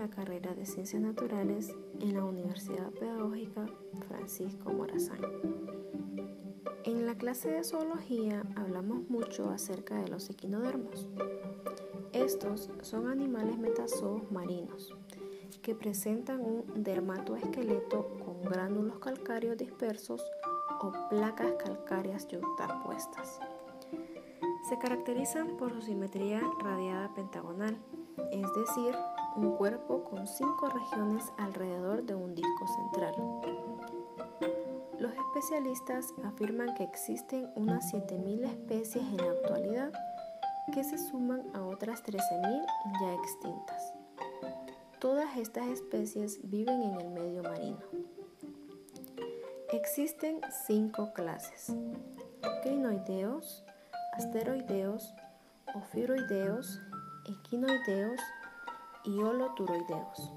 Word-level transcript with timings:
la 0.00 0.08
carrera 0.08 0.54
de 0.54 0.64
Ciencias 0.64 1.02
Naturales 1.02 1.74
en 2.00 2.14
la 2.14 2.24
Universidad 2.24 2.90
Pedagógica 2.90 3.66
Francisco 4.08 4.72
Morazán. 4.72 5.20
En 6.84 7.06
la 7.06 7.16
clase 7.16 7.50
de 7.50 7.64
zoología 7.64 8.44
hablamos 8.56 9.08
mucho 9.10 9.50
acerca 9.50 9.96
de 10.00 10.08
los 10.08 10.30
equinodermos. 10.30 11.06
Estos 12.12 12.70
son 12.80 13.08
animales 13.08 13.58
metazoos 13.58 14.30
marinos 14.32 14.94
que 15.60 15.74
presentan 15.74 16.40
un 16.40 16.82
dermatoesqueleto 16.82 18.16
con 18.24 18.42
gránulos 18.42 18.98
calcáreos 19.00 19.58
dispersos 19.58 20.24
o 20.80 20.92
placas 21.10 21.52
calcáreas 21.62 22.26
yuxtapuestas. 22.28 23.38
Se 24.70 24.78
caracterizan 24.78 25.56
por 25.56 25.72
su 25.72 25.82
simetría 25.82 26.40
radiada 26.60 27.12
pentagonal, 27.12 27.76
es 28.30 28.46
decir, 28.54 28.94
un 29.34 29.56
cuerpo 29.56 30.04
con 30.04 30.28
cinco 30.28 30.68
regiones 30.68 31.24
alrededor 31.38 32.04
de 32.04 32.14
un 32.14 32.36
disco 32.36 32.68
central. 32.68 33.14
Los 35.00 35.12
especialistas 35.12 36.14
afirman 36.22 36.72
que 36.76 36.84
existen 36.84 37.50
unas 37.56 37.92
7.000 37.92 38.44
especies 38.44 39.04
en 39.04 39.16
la 39.16 39.32
actualidad 39.32 39.92
que 40.72 40.84
se 40.84 40.98
suman 40.98 41.42
a 41.52 41.62
otras 41.62 42.04
13.000 42.04 42.64
ya 43.00 43.14
extintas. 43.14 43.94
Todas 45.00 45.36
estas 45.36 45.66
especies 45.66 46.38
viven 46.44 46.80
en 46.80 47.00
el 47.00 47.08
medio 47.08 47.42
marino. 47.42 47.80
Existen 49.72 50.40
cinco 50.64 51.12
clases: 51.12 51.74
crinoideos, 52.62 53.64
asteroideos, 54.12 55.14
ofiuroideos, 55.74 56.80
equinoideos 57.26 58.20
y 59.04 59.18
holoturoideos. 59.20 60.32